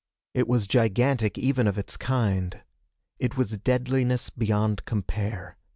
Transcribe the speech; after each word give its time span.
It 0.33 0.47
was 0.47 0.65
gigantic 0.65 1.37
even 1.37 1.67
of 1.67 1.77
its 1.77 1.95
kind. 1.95 2.61
It 3.19 3.37
was 3.37 3.59
deadliness 3.59 4.31
beyond 4.31 4.83
compare. 4.85 5.57